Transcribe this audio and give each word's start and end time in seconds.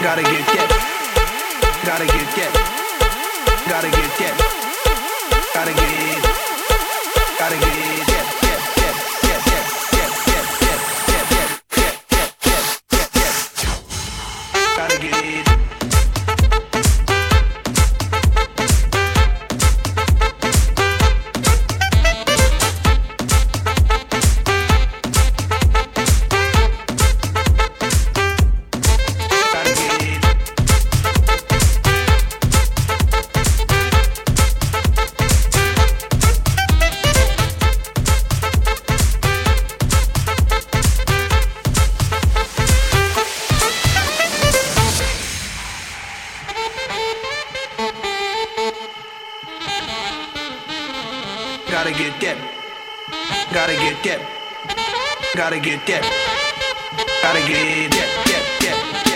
Gotta 0.00 0.22
get 0.22 0.46
get. 0.46 0.70
Gotta 1.84 2.06
get 2.06 2.36
get. 2.36 2.52
Gotta 3.68 3.90
get 3.90 4.18
get. 4.18 4.34
Gotta 5.52 5.72
get. 5.74 6.22
Gotta 7.36 7.56
get 7.58 8.06
get. 8.06 8.28
Gotta 14.76 14.98
get 15.00 15.24
it. 15.24 15.67
gotta 51.78 51.92
get 51.92 52.20
that. 52.20 52.36
Gotta 53.52 53.74
get 53.74 54.02
that. 54.02 54.20
Gotta 55.36 55.60
get 55.60 55.86
that. 55.86 56.02
Gotta 57.22 57.38
get 57.46 57.90
that, 57.92 58.08
that, 58.26 58.44
that. 58.62 59.07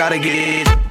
Gotta 0.00 0.18
get 0.18 0.66
it. 0.66 0.89